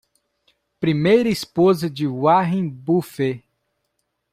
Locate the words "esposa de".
1.29-2.07